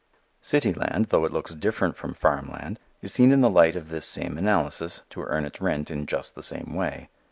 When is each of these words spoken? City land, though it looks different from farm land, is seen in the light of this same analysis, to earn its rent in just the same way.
City 0.41 0.73
land, 0.73 1.09
though 1.09 1.25
it 1.25 1.31
looks 1.31 1.53
different 1.53 1.95
from 1.95 2.15
farm 2.15 2.49
land, 2.49 2.79
is 3.03 3.13
seen 3.13 3.31
in 3.31 3.41
the 3.41 3.49
light 3.51 3.75
of 3.75 3.89
this 3.89 4.07
same 4.07 4.35
analysis, 4.35 5.03
to 5.11 5.21
earn 5.21 5.45
its 5.45 5.61
rent 5.61 5.91
in 5.91 6.07
just 6.07 6.33
the 6.33 6.41
same 6.41 6.73
way. 6.73 7.07